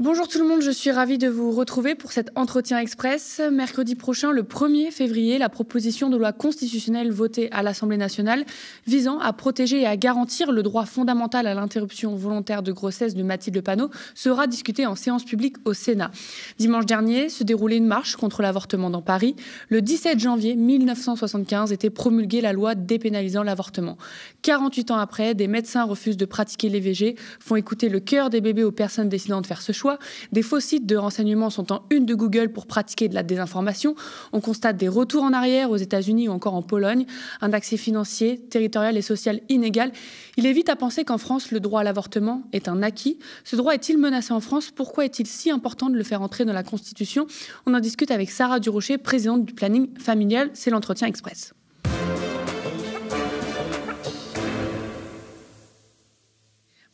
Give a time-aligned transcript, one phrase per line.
[0.00, 3.40] Bonjour tout le monde, je suis ravie de vous retrouver pour cet entretien express.
[3.50, 8.44] Mercredi prochain, le 1er février, la proposition de loi constitutionnelle votée à l'Assemblée nationale
[8.86, 13.24] visant à protéger et à garantir le droit fondamental à l'interruption volontaire de grossesse de
[13.24, 16.12] Mathilde Panot sera discutée en séance publique au Sénat.
[16.60, 19.34] Dimanche dernier se déroulait une marche contre l'avortement dans Paris.
[19.68, 23.98] Le 17 janvier 1975 était promulguée la loi dépénalisant l'avortement.
[24.42, 28.62] 48 ans après, des médecins refusent de pratiquer l'IVG, font écouter le cœur des bébés
[28.62, 29.87] aux personnes décidant de faire ce choix
[30.32, 33.94] des faux sites de renseignement sont en une de Google pour pratiquer de la désinformation.
[34.32, 37.06] On constate des retours en arrière aux États-Unis ou encore en Pologne,
[37.40, 39.92] un accès financier, territorial et social inégal.
[40.36, 43.18] Il est vite à penser qu'en France, le droit à l'avortement est un acquis.
[43.44, 44.70] Ce droit est-il menacé en France?
[44.70, 47.26] Pourquoi est-il si important de le faire entrer dans la Constitution?
[47.66, 50.50] On en discute avec Sarah Durocher, présidente du planning familial.
[50.54, 51.54] C'est l'entretien express.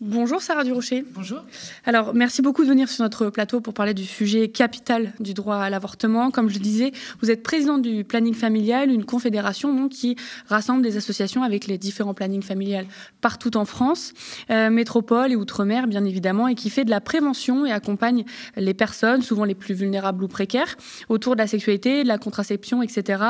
[0.06, 1.02] Bonjour Sarah Durocher.
[1.14, 1.38] Bonjour.
[1.86, 5.56] Alors, merci beaucoup de venir sur notre plateau pour parler du sujet capital du droit
[5.56, 6.30] à l'avortement.
[6.30, 6.92] Comme je le disais,
[7.22, 12.12] vous êtes présidente du planning familial, une confédération qui rassemble des associations avec les différents
[12.12, 12.84] plannings familiales
[13.22, 14.12] partout en France,
[14.50, 18.74] euh, métropole et outre-mer bien évidemment, et qui fait de la prévention et accompagne les
[18.74, 20.76] personnes, souvent les plus vulnérables ou précaires,
[21.08, 23.22] autour de la sexualité, de la contraception, etc.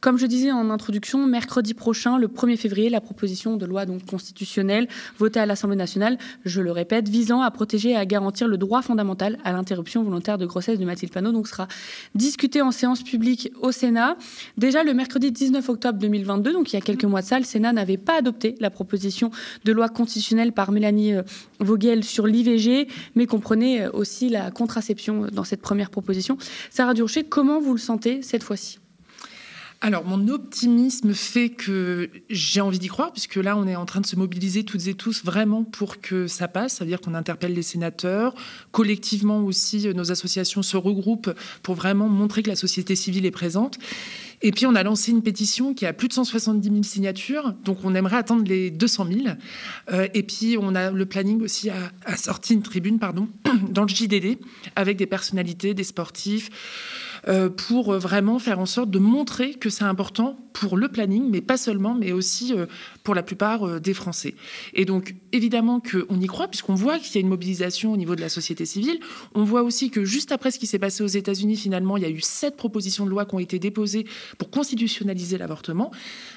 [0.00, 4.06] Comme je disais en introduction, mercredi prochain, le 1er février, la proposition de loi donc
[4.06, 8.56] constitutionnelle votée à l'Assemblée nationale je le répète, visant à protéger et à garantir le
[8.56, 11.32] droit fondamental à l'interruption volontaire de grossesse de Mathilde Panot.
[11.32, 11.68] Donc, sera
[12.14, 14.16] discuté en séance publique au Sénat.
[14.56, 17.44] Déjà, le mercredi 19 octobre 2022, donc il y a quelques mois de ça, le
[17.44, 19.30] Sénat n'avait pas adopté la proposition
[19.64, 21.22] de loi constitutionnelle par Mélanie euh,
[21.60, 26.36] Vogel sur l'IVG, mais comprenait euh, aussi la contraception dans cette première proposition.
[26.70, 28.81] Sarah Durcher, comment vous le sentez cette fois-ci?
[29.84, 34.00] Alors, mon optimisme fait que j'ai envie d'y croire, puisque là, on est en train
[34.00, 36.74] de se mobiliser toutes et tous vraiment pour que ça passe.
[36.74, 38.32] Ça veut dire qu'on interpelle les sénateurs.
[38.70, 43.76] Collectivement aussi, nos associations se regroupent pour vraiment montrer que la société civile est présente.
[44.40, 47.52] Et puis, on a lancé une pétition qui a plus de 170 000 signatures.
[47.64, 49.20] Donc, on aimerait attendre les 200 000.
[49.92, 53.28] Euh, et puis, on a le planning aussi a, sorti une tribune, pardon,
[53.68, 54.38] dans le JDD
[54.76, 57.11] avec des personnalités, des sportifs euh,
[57.56, 61.56] pour vraiment faire en sorte de montrer que c'est important pour le planning, mais pas
[61.56, 62.66] seulement, mais aussi euh,
[63.02, 64.34] pour la plupart euh, des Français.
[64.74, 68.14] Et donc, évidemment qu'on y croit, puisqu'on voit qu'il y a une mobilisation au niveau
[68.14, 69.00] de la société civile.
[69.34, 72.06] On voit aussi que juste après ce qui s'est passé aux États-Unis, finalement, il y
[72.06, 74.06] a eu sept propositions de loi qui ont été déposées
[74.38, 75.90] pour constitutionnaliser l'avortement.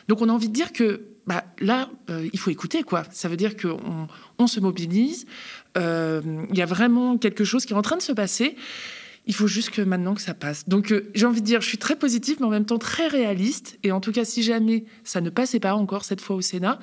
[0.08, 1.90] Donc, on a envie de dire que bah, là,
[2.34, 3.04] il faut écouter, quoi.
[3.12, 4.08] Ça veut dire qu'on
[4.38, 5.26] on se mobilise.
[5.76, 5.82] Il
[6.54, 8.56] y a vraiment quelque chose qui est en train de se passer.
[9.28, 10.68] Il faut juste que maintenant que ça passe.
[10.68, 13.08] Donc euh, j'ai envie de dire, je suis très positive, mais en même temps très
[13.08, 13.78] réaliste.
[13.84, 16.80] Et en tout cas, si jamais ça ne passait pas encore cette fois au Sénat,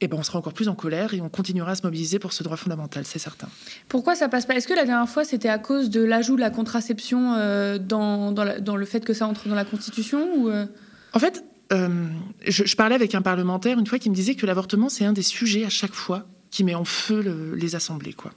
[0.00, 2.32] eh ben, on sera encore plus en colère et on continuera à se mobiliser pour
[2.32, 3.48] ce droit fondamental, c'est certain.
[3.88, 4.54] Pourquoi ça passe pas?
[4.54, 8.32] Est-ce que la dernière fois, c'était à cause de l'ajout de la contraception euh, dans,
[8.32, 10.66] dans, le fait que ça entre dans la Constitution ou euh?
[11.12, 14.88] En fait, je, je, parlais avec un parlementaire une fois qui me disait que l'avortement,
[14.88, 18.12] c'est un des sujets à chaque fois qui met en feu les assemblées.
[18.12, 18.32] Quoi.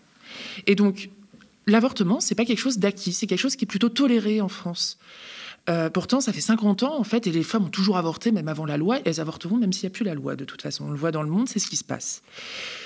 [0.65, 1.09] Et donc,
[1.67, 4.97] l'avortement, c'est pas quelque chose d'acquis, c'est quelque chose qui est plutôt toléré en France.
[5.69, 8.47] Euh, pourtant, ça fait 50 ans, en fait, et les femmes ont toujours avorté, même
[8.47, 10.61] avant la loi, et elles avorteront même s'il n'y a plus la loi, de toute
[10.61, 10.85] façon.
[10.85, 12.23] On le voit dans le monde, c'est ce qui se passe.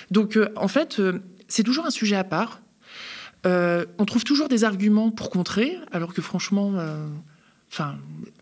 [0.09, 2.61] Donc, euh, en fait, euh, c'est toujours un sujet à part.
[3.45, 6.73] on trouve toujours des arguments pour contrer, alors que franchement,
[7.71, 7.97] enfin,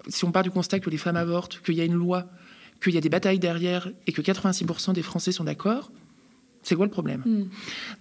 [0.08, 2.28] si on part du constat que les femmes avortent, qu'il y a une loi,
[2.82, 5.92] qu'il y a des batailles derrière, et que 86% des Français sont d'accord,
[6.64, 7.22] c'est quoi le problème?
[7.26, 7.46] Hmm.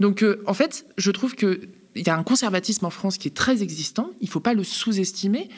[0.00, 1.60] Donc, en fait, je trouve que
[1.98, 4.54] il y a un conservatisme en France qui est très existant, il ne faut pas
[4.54, 5.48] le sous-estimer.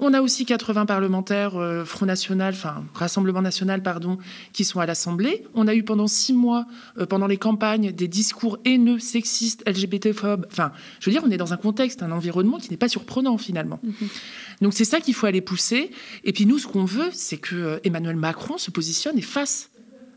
[0.00, 4.18] On a aussi 80 parlementaires euh, Front National, enfin Rassemblement National, pardon,
[4.52, 5.44] qui sont à l'Assemblée.
[5.54, 6.66] On a eu pendant six mois,
[6.98, 10.46] euh, pendant les campagnes, des discours haineux, sexistes, LGBT-phobes.
[10.50, 13.38] Enfin, je veux dire, on est dans un contexte, un environnement qui n'est pas surprenant
[13.38, 13.80] finalement.
[13.84, 14.62] Mm-hmm.
[14.62, 15.90] Donc c'est ça qu'il faut aller pousser.
[16.22, 19.70] Et puis nous, ce qu'on veut, c'est que euh, Emmanuel Macron se positionne et fasse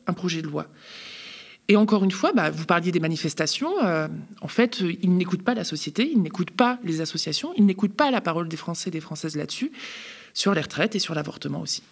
[0.05, 0.67] un projet de loi.
[1.67, 3.71] Et encore une fois, bah, vous parliez des manifestations.
[3.83, 4.07] Euh,
[4.41, 7.93] en fait, euh, ils n'écoutent pas la société, ils n'écoutent pas les associations, ils n'écoutent
[7.93, 9.71] pas la parole des Français et des Françaises là-dessus,
[10.33, 11.83] sur les retraites et sur l'avortement aussi.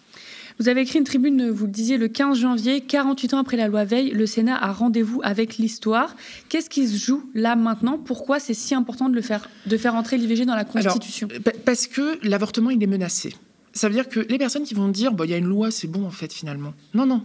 [0.58, 3.68] Vous avez écrit une tribune, vous le disiez, le 15 janvier, 48 ans après la
[3.68, 6.14] loi Veil, le Sénat a rendez-vous avec l'histoire.
[6.50, 7.96] Qu'est-ce qui se joue là maintenant?
[7.96, 11.28] Pourquoi c'est si important de, le faire, de faire entrer l'IVG dans la Constitution?
[11.64, 13.34] Parce que l'avortement, il est menacé.
[13.72, 15.70] Ça veut dire que les personnes qui vont dire, bah, il y a une loi,
[15.70, 16.74] c'est bon en fait finalement.
[16.92, 17.22] Non, non,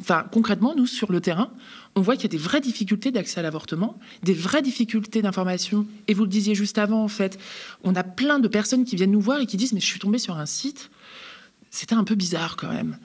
[0.00, 1.50] Enfin, concrètement, nous, sur le terrain,
[1.94, 5.86] on voit qu'il y a des vraies difficultés d'accès à l'avortement, des vraies difficultés d'information.
[6.08, 7.38] Et vous le disiez juste avant, en fait,
[7.84, 10.00] on a plein de personnes qui viennent nous voir et qui disent Mais je suis
[10.00, 10.90] tombée sur un site,
[11.70, 12.98] c'était un peu bizarre quand même.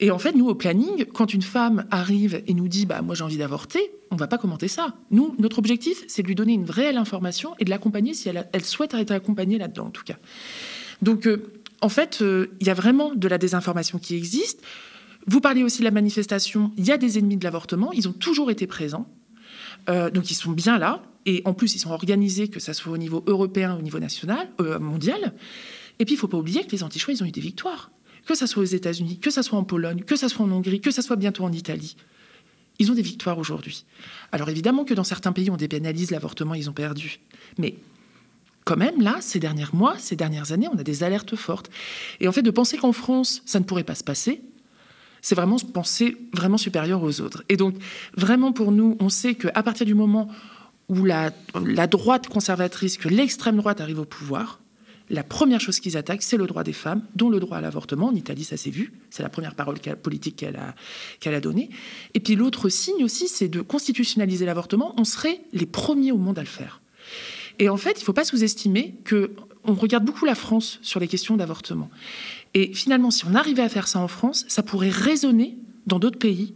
[0.00, 3.14] Et en fait, nous, au planning, quand une femme arrive et nous dit bah, Moi,
[3.14, 3.80] j'ai envie d'avorter,
[4.10, 4.94] on ne va pas commenter ça.
[5.10, 8.64] Nous, notre objectif, c'est de lui donner une réelle information et de l'accompagner si elle,
[8.64, 10.16] souhaite être accompagnée là-dedans, en tout cas.
[11.02, 11.50] Donc, euh,
[11.80, 14.62] en fait, euh, il y a vraiment de la désinformation qui existe.
[15.26, 16.72] Vous parlez aussi de la manifestation.
[16.76, 17.92] Il y a des ennemis de l'avortement.
[17.92, 19.06] Ils ont toujours été présents.
[19.88, 21.02] Euh, donc, ils sont bien là.
[21.26, 24.48] Et en plus, ils sont organisés, que ce soit au niveau européen, au niveau national,
[24.80, 25.34] mondial.
[25.98, 27.90] Et puis, il ne faut pas oublier que les anti-choix, ils ont eu des victoires
[28.28, 30.82] que ce soit aux États-Unis, que ce soit en Pologne, que ce soit en Hongrie,
[30.82, 31.96] que ce soit bientôt en Italie.
[32.78, 33.86] Ils ont des victoires aujourd'hui.
[34.32, 37.20] Alors évidemment que dans certains pays, on dépénalise l'avortement, ils ont perdu.
[37.56, 37.74] Mais
[38.64, 41.70] quand même, là, ces derniers mois, ces dernières années, on a des alertes fortes.
[42.20, 44.42] Et en fait, de penser qu'en France, ça ne pourrait pas se passer,
[45.22, 47.42] c'est vraiment penser vraiment supérieur aux autres.
[47.48, 47.74] Et donc,
[48.16, 50.28] vraiment pour nous, on sait qu'à partir du moment
[50.88, 51.30] où la,
[51.86, 54.60] droite conservatrice, que l'extrême droite arrive au pouvoir,
[55.10, 58.08] la première chose qu'ils attaquent, c'est le droit des femmes, dont le droit à l'avortement.
[58.08, 58.92] En Italie, ça s'est vu.
[59.08, 60.74] C'est la première parole politique qu'elle a,
[61.30, 61.70] a donnée.
[62.12, 64.94] Et puis l'autre signe aussi, c'est de constitutionnaliser l'avortement.
[64.98, 66.82] On serait les premiers au monde à le faire.
[67.58, 69.32] Et en fait, il ne faut pas sous-estimer que
[69.64, 71.90] on regarde beaucoup la France sur les questions d'avortement.
[72.54, 76.18] Et finalement, si on arrivait à faire ça en France, ça pourrait résonner dans d'autres
[76.18, 76.54] pays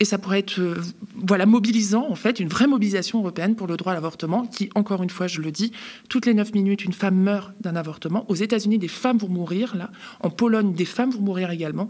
[0.00, 0.76] et ça pourrait être euh,
[1.14, 5.02] voilà, mobilisant, en fait, une vraie mobilisation européenne pour le droit à l'avortement, qui, encore
[5.02, 5.72] une fois, je le dis,
[6.08, 8.24] toutes les neuf minutes, une femme meurt d'un avortement.
[8.28, 9.90] Aux États-Unis, des femmes vont mourir, là.
[10.20, 11.88] En Pologne, des femmes vont mourir également.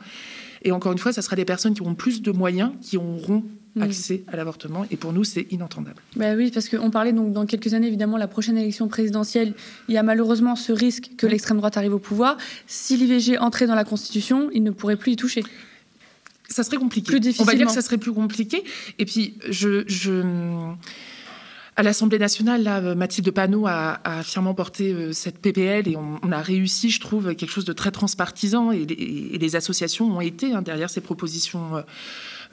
[0.63, 3.45] Et encore une fois, ça sera des personnes qui auront plus de moyens, qui auront.
[3.81, 4.85] Accès à l'avortement.
[4.91, 6.01] Et pour nous, c'est inentendable.
[6.17, 9.55] Bah oui, parce qu'on parlait donc dans quelques années, évidemment, la prochaine élection présidentielle,
[9.89, 12.37] il y a malheureusement ce risque que l'extrême droite arrive au pouvoir.
[12.67, 15.43] Si l'IVG entrait dans la Constitution, il ne pourrait plus y toucher
[16.49, 17.15] ça serait compliqué.
[17.41, 18.65] On va dire que ça serait plus compliqué.
[18.99, 20.23] Et puis, je, je
[21.79, 26.33] à l'Assemblée nationale, là, Mathilde Panot a, a fièrement porté euh, cette PPL et on,
[26.33, 30.61] a réussi, je trouve, quelque chose de très transpartisan et, les associations ont été hein,
[30.61, 31.83] derrière ces propositions euh,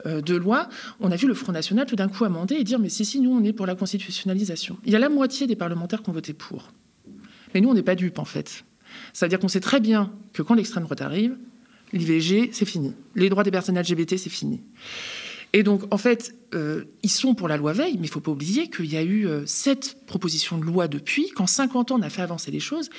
[0.06, 0.68] euh, de loi.
[1.00, 3.20] On a vu le Front National tout d'un coup amender et dire mais si, si,
[3.20, 4.78] nous, on est pour la constitutionnalisation.
[4.84, 6.70] Il y a la moitié des parlementaires qui ont voté pour.
[7.52, 8.64] Mais nous, on n'est pas dupes, en fait.
[9.12, 11.36] Ça veut dire qu'on sait très bien que quand l'extrême droite arrive,
[11.92, 12.94] l'IVG, c'est fini.
[13.16, 14.60] Les droits des personnes LGBT, c'est fini.
[15.56, 18.20] Et donc, en fait, euh, ils sont pour la loi Veil, mais il ne faut
[18.20, 21.98] pas oublier qu'il y a eu euh, sept propositions de loi depuis, qu'en 50 ans,
[21.98, 22.90] on a fait avancer les choses,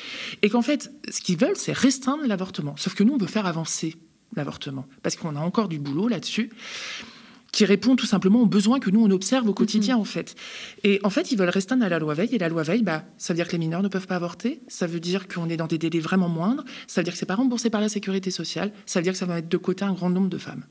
[0.42, 2.75] et qu'en fait, ce qu'ils veulent, c'est restreindre l'avortement.
[2.75, 3.94] Sauf que nous, on veut faire avancer
[4.36, 6.50] l'avortement, parce qu'on a encore du boulot là-dessus
[7.51, 10.01] qui répond tout simplement aux besoins que nous, on observe au quotidien, mhm.
[10.01, 10.36] en fait.
[10.83, 12.33] Et en fait, ils veulent rester à la loi Veil.
[12.33, 14.62] Et la loi Veil, bah, ça veut dire que les mineurs ne peuvent pas avorter.
[14.68, 16.63] Ça veut dire qu'on est dans des délais vraiment moindres.
[16.88, 18.71] Ça veut dire que c'est pas remboursé par la sécurité sociale.
[18.88, 20.65] Ça veut dire que ça va mettre de côté un grand nombre de femmes.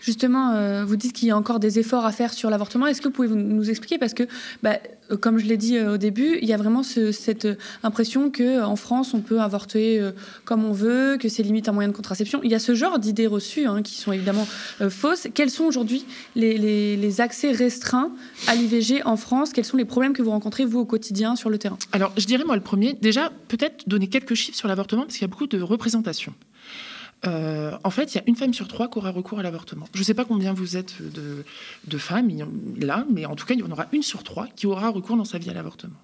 [0.00, 2.86] Justement, euh, vous dites qu'il y a encore des efforts à faire sur l'avortement.
[2.86, 3.98] Est-ce que vous pouvez nous expliquer?
[3.98, 4.22] Parce que,
[4.62, 4.78] bah,
[5.10, 7.48] euh, comme je l'ai dit euh, au début, il y a vraiment cette
[7.82, 10.00] impression qu'en France, on peut avorter
[10.44, 12.40] comme on veut, que c'est limite un moyen de contraception.
[12.44, 14.46] Il y a ce genre d'idées reçues hein, qui sont évidemment
[14.88, 15.28] fausses.
[15.34, 16.04] Quels sont aujourd'hui
[16.34, 18.12] les, accès restreints
[18.46, 19.52] à l'IVG en France?
[19.52, 21.78] Quels sont les problèmes que vous rencontrez, vous, au quotidien, sur le terrain?
[21.92, 25.22] Alors, je dirais, moi, le premier, déjà, peut-être donner quelques chiffres sur l'avortement, parce qu'il
[25.22, 26.34] y a beaucoup de représentations.
[27.26, 29.86] Euh, en fait, il y a une femme sur trois qui aura recours à l'avortement.
[29.94, 32.30] Je ne sais pas combien vous êtes de, femmes
[32.78, 35.16] là, mais en tout cas, il y en aura une sur trois qui aura recours
[35.16, 35.98] dans sa vie à l'avortement.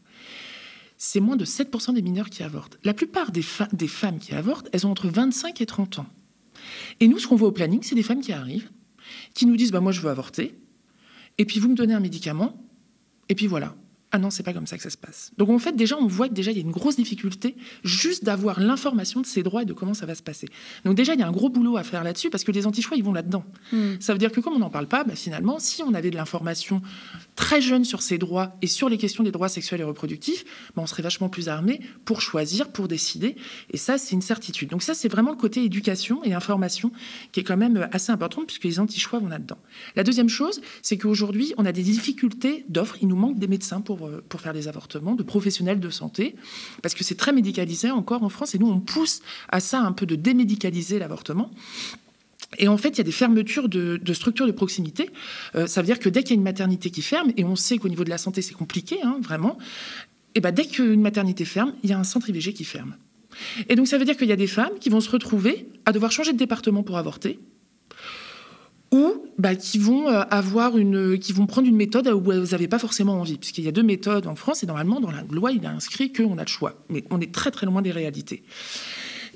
[0.98, 2.78] C'est moins de 7% des mineurs qui avortent.
[2.84, 6.06] La plupart des, femmes qui avortent, elles ont entre 25 et 30 ans.
[7.00, 8.70] Et nous, ce qu'on voit au planning, c'est des femmes qui arrivent,
[9.34, 10.54] qui nous disent bah, Moi, je veux avorter,
[11.38, 12.56] et puis vous me donnez un médicament,
[13.28, 13.74] et puis voilà.
[14.14, 15.32] Ah non, c'est pas comme ça que ça se passe.
[15.38, 18.24] Donc en fait, déjà, on voit que déjà il y a une grosse difficulté juste
[18.24, 20.48] d'avoir l'information de ses droits et de comment ça va se passer.
[20.84, 22.98] Donc déjà, il y a un gros boulot à faire là-dessus parce que les anti-choix,
[22.98, 23.42] ils vont là-dedans.
[23.72, 23.94] Hmm.
[24.00, 26.16] Ça veut dire que comme on n'en parle pas, bah, finalement, si on avait de
[26.16, 26.82] l'information
[27.36, 30.44] très jeune sur ses droits et sur les questions des droits sexuels et reproductifs,
[30.76, 33.36] bah, on serait vachement plus armé pour choisir, pour décider.
[33.70, 34.68] Et ça, c'est une certitude.
[34.68, 36.92] Donc ça, c'est vraiment le côté éducation et information
[37.32, 39.58] qui est quand même assez important puisque les anti-choix vont là-dedans.
[39.96, 42.98] La deuxième chose, c'est qu'aujourd'hui, on a des difficultés d'offres.
[43.00, 46.34] Il nous manque des médecins pour euh, pour, faire des avortements, de professionnels de santé,
[46.82, 49.92] parce que c'est très médicalisé encore en France, et nous, on pousse à ça un
[49.92, 51.50] peu de démédicaliser l'avortement.
[52.58, 55.10] Et en fait, il y a des fermetures de, structures de proximité.
[55.54, 57.56] Euh, ça veut dire que dès qu'il y a une maternité qui ferme, et on
[57.56, 59.58] sait qu'au niveau de la santé, c'est compliqué, hein, vraiment,
[60.34, 62.96] et ben dès qu'une maternité ferme, il y a un centre IVG qui ferme.
[63.68, 65.92] Et donc, ça veut dire qu'il y a des femmes qui vont se retrouver à
[65.92, 67.38] devoir changer de département pour avorter,
[68.92, 72.68] ou bah, qui vont euh, avoir une, qui vont prendre une méthode où vous n'avez
[72.68, 75.50] pas forcément envie, puisqu'il y a deux méthodes en France et normalement dans la loi
[75.50, 78.44] il est inscrit qu'on a le choix, mais on est très très loin des réalités.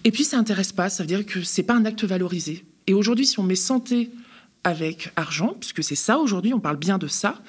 [0.05, 2.65] Et puis ça intéresse pas, ça veut dire que c'est pas un acte valorisé.
[2.87, 4.11] Et aujourd'hui, si on met santé
[4.63, 7.43] avec argent, puisque c'est ça aujourd'hui, on parle bien de ça,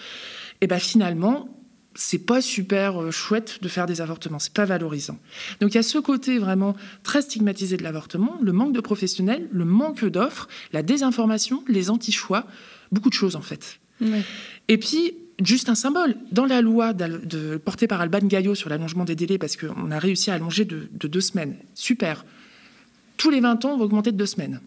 [0.61, 1.56] et ben finalement
[1.97, 5.17] c'est pas super euh, chouette de faire des avortements, c'est pas valorisant.
[5.59, 9.47] Donc il y a ce côté vraiment très stigmatisé de l'avortement, le manque de professionnels,
[9.51, 12.45] le manque d'offres, la désinformation, les anti-choix,
[12.91, 13.79] beaucoup de choses en fait.
[14.67, 16.15] Et puis juste un symbole.
[16.31, 19.99] Dans la loi de, portée par Alban Gaillot sur l'allongement des délais, parce qu'on a
[19.99, 22.25] réussi à allonger de, de, deux semaines, super.
[23.17, 24.61] Tous les 20 ans, on va augmenter de deux semaines.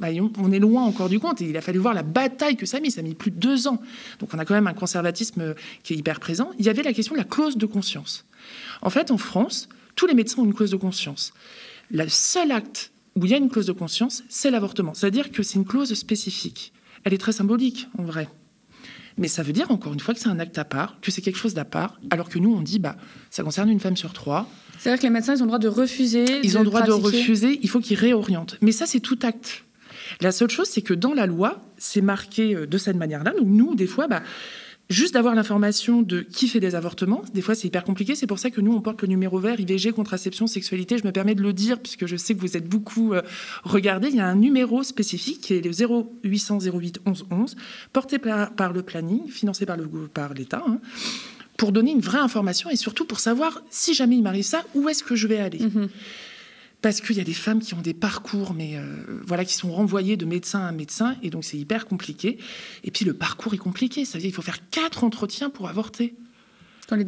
[0.00, 1.40] Bah, on est loin encore du compte.
[1.42, 2.90] Et il a fallu voir la bataille que ça a mis.
[2.90, 3.80] Ça a mis plus de deux ans.
[4.18, 6.50] Donc on a quand même un conservatisme euh, qui est hyper présent.
[6.58, 8.24] Il y avait la question de la clause de conscience.
[8.82, 11.32] En fait, en France, tous les médecins ont une clause de conscience.
[11.90, 14.94] Le seul acte où il y a une clause de conscience, c'est l'avortement.
[14.94, 16.72] C'est-à-dire que c'est une clause spécifique.
[17.04, 18.28] Elle est très symbolique, en vrai.
[19.18, 21.20] Mais ça veut dire, encore une fois, que c'est un acte à part, que c'est
[21.20, 22.96] quelque chose d'à part, alors que nous, on dit, bah,
[23.30, 24.48] ça concerne une femme sur trois.
[24.78, 26.40] C'est-à-dire que les médecins, ils ont le droit de refuser.
[26.42, 28.56] Ils ont le droit de refuser, il faut qu'ils réorientent.
[28.62, 29.64] Mais ça, c'est tout acte.
[30.20, 33.32] La seule chose, c'est que dans la loi, c'est marqué euh, de cette manière-là.
[33.32, 34.22] Donc nous, des fois, bah,
[34.90, 38.14] juste d'avoir l'information de qui fait des avortements, des fois c'est hyper compliqué.
[38.14, 40.98] C'est pour ça que nous, on porte le numéro vert IVG, contraception, sexualité.
[40.98, 43.22] Je me permets de le dire puisque je sais que vous êtes beaucoup euh,
[43.62, 44.08] regardés.
[44.08, 47.56] Il y a un numéro spécifique qui est le 0800 08 11 11,
[47.92, 49.78] porté par, le planning, financé par,
[50.34, 50.62] l'État.
[50.66, 50.80] Hein,
[51.56, 54.88] pour donner une vraie information et surtout pour savoir si jamais il m'arrive ça, où
[54.88, 55.58] est-ce que je vais aller.
[55.58, 55.88] Mm-hmm
[56.82, 58.82] parce qu'il y a des femmes qui ont des parcours, mais euh,
[59.26, 62.38] voilà, qui sont renvoyées de médecin à médecin, et donc c'est hyper compliqué.
[62.84, 65.68] Et puis le parcours est compliqué, ça veut dire qu'il faut faire quatre entretiens pour
[65.68, 66.14] avorter.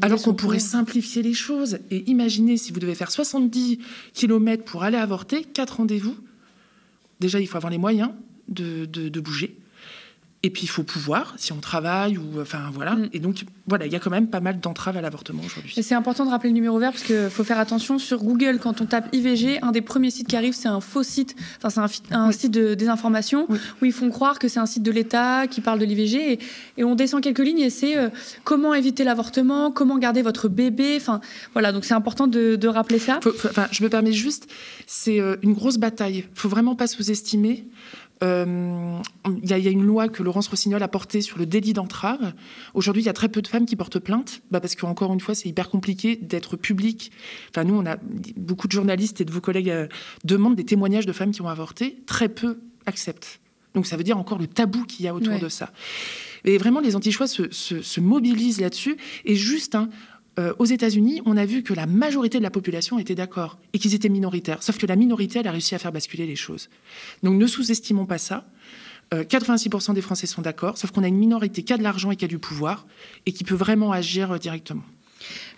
[0.01, 3.81] Alors qu'on pourrait simplifier les choses et imaginer si vous devez faire 70
[4.15, 6.17] km pour aller avorter, quatre rendez-vous.
[7.19, 8.11] Déjà, il faut avoir les moyens
[8.49, 9.57] de, de bouger.
[10.45, 12.97] Et puis il faut pouvoir, si on travaille ou enfin voilà.
[12.97, 13.11] Mm.
[13.13, 15.73] Et donc voilà, il y a quand même pas mal d'entraves à l'avortement aujourd'hui.
[15.77, 18.59] Et c'est important de rappeler le numéro vert parce qu'il faut faire attention sur Google
[18.61, 21.89] quand on tape IVG, un des premiers sites qui arrive c'est un faux site, enfin
[21.89, 23.47] c'est un, site de désinformation
[23.81, 26.41] où ils font croire que c'est un site de l'État qui parle de l'IVG
[26.77, 28.09] et, on descend quelques lignes et c'est euh,
[28.43, 31.21] comment éviter l'avortement, comment garder votre bébé, enfin
[31.53, 33.21] voilà donc c'est important de, rappeler ça.
[33.45, 34.49] enfin, je me permets juste,
[34.87, 36.25] c'est euh, une grosse bataille.
[36.35, 37.67] Il faut vraiment pas sous-estimer.
[38.23, 39.01] Euh,
[39.43, 42.33] il y, a une loi que Laurence Rossignol a portée sur le délit d'entrave.
[42.75, 45.21] Aujourd'hui, il y a très peu de femmes qui portent plainte, bah parce qu'encore une
[45.21, 47.11] fois, c'est hyper compliqué d'être public.
[47.51, 47.97] Enfin, nous, on a
[48.37, 49.89] beaucoup de journalistes et de vos collègues euh,
[50.25, 52.03] demandent des témoignages de femmes qui ont avorté.
[52.07, 53.41] Très peu acceptent.
[53.75, 55.73] Donc, ça veut dire encore le tabou qu'il y a autour de ça.
[56.45, 58.97] Et vraiment, les anti-choix se, se, mobilisent là-dessus.
[59.25, 59.89] Et juste, hein,
[60.39, 63.79] euh, aux États-Unis, on a vu que la majorité de la population était d'accord et
[63.79, 64.63] qu'ils étaient minoritaires.
[64.63, 66.71] Sauf que la minorité, elle a réussi à faire basculer les choses.
[67.23, 68.45] Donc ne sous-estimons pas ça.
[69.13, 72.11] 86% euh, des Français sont d'accord, sauf qu'on a une minorité qui a de l'argent
[72.11, 72.87] et qui a du pouvoir
[73.27, 74.85] et qui peut vraiment agir euh, directement.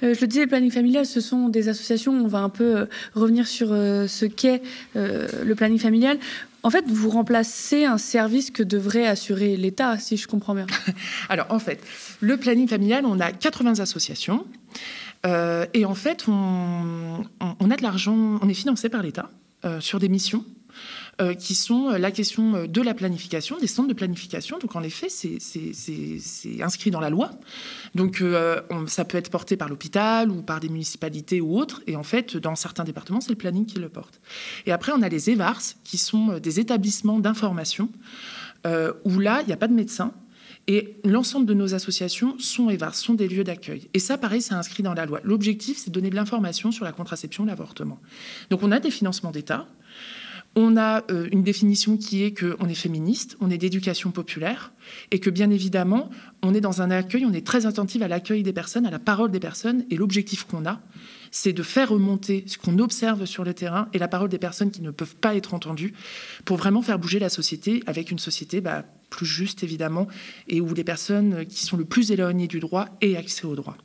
[0.02, 2.12] je le disais, le planning familial, ce sont des associations.
[2.12, 4.60] On va un peu revenir sur ce qu'est
[4.94, 6.18] le planning familial.
[6.64, 10.66] En fait, vous remplacez un service que devrait assurer l'État, si je comprends bien.
[11.28, 11.78] Alors, en fait,
[12.20, 14.46] le planning familial, on a 80 associations.
[15.26, 19.30] Euh, et en fait, on, a de l'argent, on est financé par l'État
[19.64, 20.44] euh, sur des missions
[21.20, 24.58] euh, qui sont la question de la planification, des centres de planification.
[24.58, 27.30] Donc en effet, c'est inscrit dans la loi.
[27.94, 28.22] Donc
[28.86, 31.82] ça peut être porté par l'hôpital ou par des municipalités ou autres.
[31.86, 34.20] Et en fait, dans certains départements, c'est le planning qui le porte.
[34.66, 37.88] Et après, on a les EVARS, qui sont des établissements d'information,
[38.66, 40.12] où là, il n'y a pas de médecin.
[40.66, 42.66] Et l'ensemble de nos associations sont
[43.14, 43.88] des lieux d'accueil.
[43.92, 45.20] Et ça, pareil, c'est inscrit dans la loi.
[45.22, 48.00] L'objectif, c'est de donner de l'information sur la contraception, l'avortement.
[48.50, 49.68] Donc on a des financements d'État.
[50.56, 54.72] On a euh, une définition qui est qu'on est féministe, on est d'éducation populaire,
[55.10, 56.10] et que bien évidemment,
[56.42, 59.00] on est dans un accueil, on est très attentif à l'accueil des personnes, à la
[59.00, 60.80] parole des personnes, et l'objectif qu'on a,
[61.34, 64.70] c'est de faire remonter ce qu'on observe sur le terrain et la parole des personnes
[64.70, 65.92] qui ne peuvent pas être entendues,
[66.44, 70.06] pour vraiment faire bouger la société avec une société bah, plus juste évidemment,
[70.46, 73.76] et où les personnes qui sont le plus éloignées du droit aient accès au droit.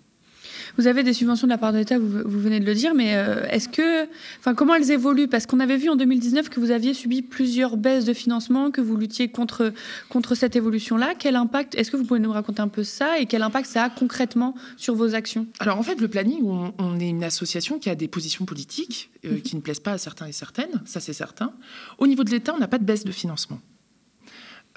[0.79, 3.13] Vous avez des subventions de la part de l'État, vous, venez de le dire, mais
[3.13, 4.07] euh, est-ce que,
[4.39, 5.27] enfin, comment elles évoluent?
[5.27, 8.79] Parce qu'on avait vu en 2019 que vous aviez subi plusieurs baisses de financement, que
[8.79, 9.74] vous luttiez contre,
[10.07, 11.15] contre cette évolution-là.
[11.19, 13.83] Quel impact Est-ce que vous pouvez nous raconter un peu ça et quel impact ça
[13.83, 15.48] a concrètement sur vos actions?
[15.59, 19.33] Alors en fait, le planning, on, est une association qui a des positions politiques euh,
[19.33, 19.41] mhm.
[19.41, 21.51] qui ne plaisent pas à certains et certaines, ça c'est certain.
[21.98, 23.59] Au niveau de l'État, on n'a pas de baisse de financement.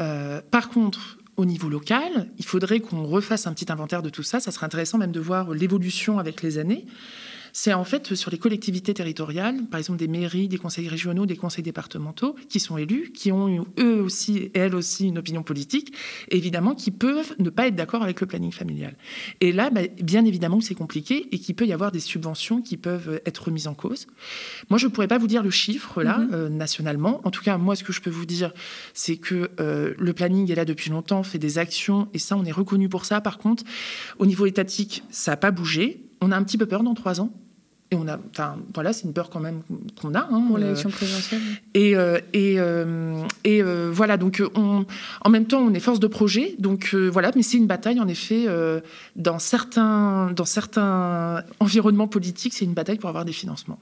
[0.01, 4.23] Euh, par contre, au niveau local, il faudrait qu'on refasse un petit inventaire de tout
[4.23, 4.41] ça.
[4.41, 6.87] Ça serait intéressant même de voir l'évolution avec les années.
[7.53, 11.37] C'est en fait sur les collectivités territoriales, par exemple des mairies, des conseils régionaux, des
[11.37, 15.95] conseils départementaux, qui sont élus, qui ont eux aussi elles aussi une opinion politique,
[16.31, 18.97] évidemment qui peuvent ne pas être d'accord avec le planning familial.
[19.41, 22.77] Et là, bah, bien évidemment c'est compliqué et qu'il peut y avoir des subventions qui
[22.77, 24.07] peuvent être mises en cause.
[24.71, 26.35] Moi, je ne pourrais pas vous dire le chiffre là, mm-hmm.
[26.35, 27.21] euh, nationalement.
[27.25, 28.53] En tout cas, moi, ce que je peux vous dire,
[28.95, 32.45] c'est que euh, le planning est là depuis longtemps, fait des actions, et ça, on
[32.45, 33.21] est reconnu pour ça.
[33.21, 33.65] Par contre,
[34.19, 36.01] au niveau étatique, ça n'a pas bougé.
[36.23, 37.31] On a un petit peu peur dans trois ans.
[37.91, 39.61] Et on a, enfin, voilà, c'est une peur quand même
[40.01, 40.27] qu'on a.
[40.31, 41.43] Hein, pour l'élection présidentielle.
[41.75, 44.87] Et, euh, et, euh, et voilà, donc on,
[45.21, 46.55] en même temps, on est force de projet.
[46.59, 48.47] Donc voilà, mais c'est une bataille, en effet,
[49.15, 53.79] dans, certains, dans certains environnements politiques, c'est une bataille pour avoir des financements.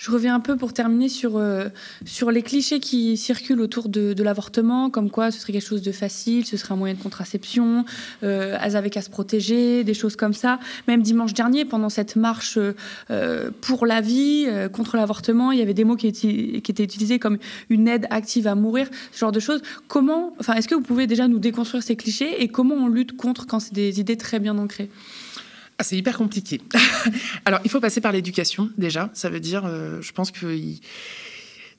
[0.00, 1.68] Je reviens un peu pour terminer sur, euh,
[2.06, 5.92] sur les clichés qui circulent autour de, l'avortement, comme quoi ce serait quelque chose de
[5.92, 7.84] facile, ce serait un moyen de contraception,
[8.22, 10.58] euh, elles avaient qu'à se protéger, des choses comme ça.
[10.88, 12.58] Même dimanche dernier, pendant cette marche
[13.10, 16.70] euh, pour la vie, euh, contre l'avortement, il y avait des mots qui étaient, qui
[16.72, 17.36] étaient utilisés comme
[17.68, 19.60] une aide active à mourir, ce genre de choses.
[19.86, 23.18] Comment, enfin, est-ce que vous pouvez déjà nous déconstruire ces clichés et comment on lutte
[23.18, 24.88] contre quand c'est des idées très bien ancrées?
[25.80, 26.60] Ah, c'est hyper compliqué.
[27.46, 29.08] Alors, il faut passer par l'éducation, déjà.
[29.14, 30.54] Ça veut dire, euh, je pense que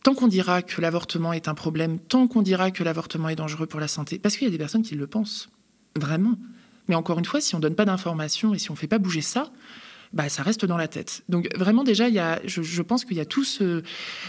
[0.02, 3.68] tant qu'on dira que l'avortement est un problème, tant qu'on dira que l'avortement est dangereux
[3.68, 5.50] pour la santé, parce qu'il y a des personnes qui le pensent,
[5.96, 6.34] vraiment.
[6.88, 9.22] Mais encore une fois, si on donne pas d'informations et si on fait pas bouger
[9.22, 9.52] ça,
[10.14, 11.24] bah, ça reste dans la tête.
[11.30, 13.84] Donc vraiment déjà, il y a, je, pense qu'il y a tout ce,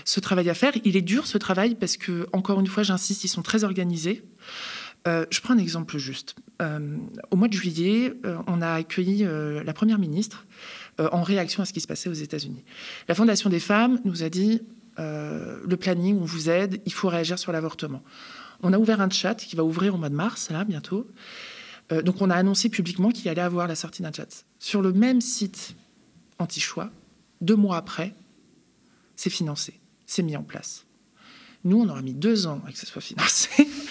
[0.04, 0.74] ce, travail à faire.
[0.84, 4.22] Il est dur ce travail parce que, encore une fois, j'insiste, ils sont très organisés.
[5.08, 6.36] Euh, je prends un exemple juste.
[6.60, 6.96] Euh,
[7.30, 10.46] au mois de juillet, euh, on a accueilli la Première ministre
[10.98, 12.62] en réaction à ce qui se passait aux États-Unis.
[13.08, 14.60] La Fondation des femmes nous a dit
[14.98, 18.02] le planning, on vous aide, il faut réagir sur l'avortement.
[18.62, 21.08] On a ouvert un chat qui va ouvrir au mois de mars, là, bientôt.
[22.04, 24.44] donc on a annoncé publiquement qu'il allait avoir la sortie d'un chat.
[24.58, 25.74] Sur le même site
[26.38, 26.90] anti-choix,
[27.40, 28.14] deux mois après,
[29.16, 30.84] c'est financé, c'est mis en place.
[31.64, 33.66] Nous, on aura mis deux ans à que ce soit financé.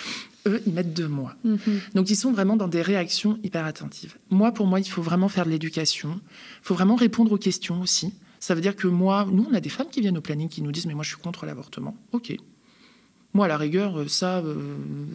[0.48, 1.36] eux, ils mettent deux mois.
[1.44, 1.60] Mhm.
[1.96, 4.16] Donc, ils sont vraiment dans des réactions hyper attentives.
[4.30, 6.20] Moi, pour moi, il faut vraiment faire de l'éducation.
[6.24, 8.14] Il faut vraiment répondre aux questions aussi.
[8.40, 10.62] Ça veut dire que moi, nous, on a des femmes qui viennent au planning qui
[10.62, 11.96] nous disent Mais moi, je suis contre l'avortement.
[12.12, 12.36] OK.
[13.34, 14.56] Moi, à la rigueur, euh, ça, euh,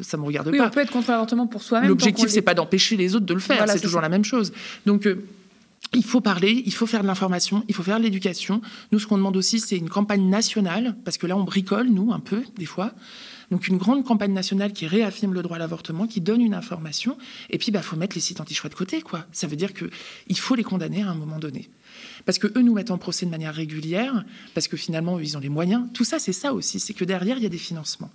[0.01, 0.69] ça me regarde oui, pas.
[0.69, 1.89] On peut être contre l'avortement pour soi-même.
[1.89, 3.69] L'objectif, c'est pas d'empêcher les autres de le faire.
[3.69, 4.53] c'est toujours la même chose.
[4.87, 5.27] Donc, euh,
[5.93, 8.61] il faut parler, il faut faire de l'information, il faut faire de l'éducation.
[8.91, 12.13] Nous, ce qu'on demande aussi, c'est une campagne nationale, parce que là, on bricole, nous,
[12.13, 12.93] un peu, des fois.
[13.51, 17.17] Donc une grande campagne nationale qui réaffirme le droit à l'avortement, qui donne une information,
[17.51, 19.03] et puis il bah, faut mettre les sites anti-choix de côté.
[19.03, 19.25] quoi.
[19.33, 21.71] Ça veut dire qu'il faut les condamner à un moment donné.
[22.25, 24.25] Parce que eux nous mettent en procès de manière régulière,
[24.55, 25.87] parce que finalement, ils ont les moyens.
[25.95, 28.11] Tout ça, c'est ça aussi, c'est que derrière, il y a des financements.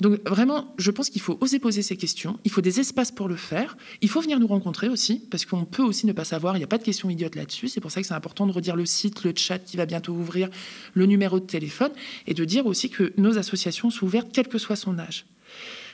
[0.00, 3.28] Donc vraiment, je pense qu'il faut oser poser ces questions, il faut des espaces pour
[3.28, 6.56] le faire, il faut venir nous rencontrer aussi, parce qu'on peut aussi ne pas savoir,
[6.56, 8.52] il n'y a pas de questions idiotes là-dessus, c'est pour ça que c'est important de
[8.52, 10.48] redire le site, le chat qui va bientôt ouvrir,
[10.94, 11.92] le numéro de téléphone,
[12.26, 15.26] et de dire aussi que nos associations sont ouvertes quel que soit son âge.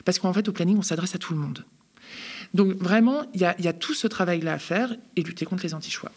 [0.04, 1.64] Parce qu'en fait, au planning, on s'adresse à tout le monde.
[2.54, 6.10] Donc vraiment, il y, a, tout ce travail-là à faire et lutter contre les anti-choix.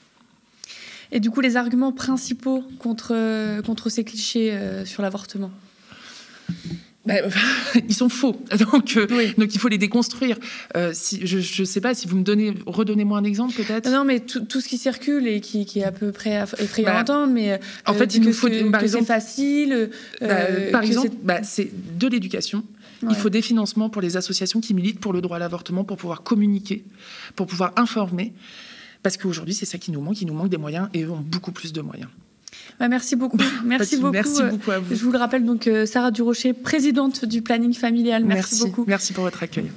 [1.11, 5.51] Et du coup, les arguments principaux contre, contre ces clichés euh, sur l'avortement?
[7.05, 7.29] Ben,
[7.89, 10.37] ils sont faux, donc, euh, donc il faut les déconstruire.
[10.77, 13.89] Euh, si, je ne sais pas si vous me donnez, redonnez-moi un exemple peut-être.
[13.89, 16.89] Non, mais tout, tout, ce qui circule et qui, qui, est à peu près effrayant
[16.89, 19.89] à bah, entendre, mais en fait, il nous faut, que, par exemple, c'est facile.
[20.21, 22.63] Bah, par exemple, bah, c'est de l'éducation.
[23.09, 25.97] Il faut des financements pour les associations qui militent pour le droit à l'avortement, pour
[25.97, 26.85] pouvoir communiquer,
[27.35, 28.33] pour pouvoir informer.
[29.01, 30.21] Parce qu'aujourd'hui, c'est ça qui nous manque.
[30.21, 32.09] Il nous manque des moyens et eux ont beaucoup plus de moyens.
[32.79, 33.37] Bah, merci beaucoup.
[33.37, 34.13] Bah, merci beaucoup.
[34.13, 34.95] Merci beaucoup à vous.
[34.95, 38.25] Je vous le rappelle, donc, euh, Sarah Durocher, présidente du planning familial.
[38.25, 38.63] Merci.
[38.63, 38.85] beaucoup.
[38.87, 39.71] Merci pour votre accueil.